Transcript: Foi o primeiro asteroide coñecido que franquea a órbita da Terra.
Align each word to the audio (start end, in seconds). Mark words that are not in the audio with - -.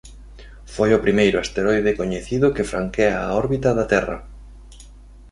Foi 0.73 0.89
o 0.93 1.03
primeiro 1.05 1.37
asteroide 1.43 1.97
coñecido 1.99 2.53
que 2.55 2.69
franquea 2.71 3.15
a 3.21 3.27
órbita 3.43 3.69
da 3.77 3.85
Terra. 3.93 4.17